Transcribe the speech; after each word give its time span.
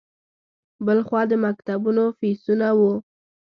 بل 0.85 0.99
خوا 1.07 1.21
د 1.31 1.33
مکتبونو 1.45 2.03
فیسونه 2.19 2.67
وو. 2.79 2.93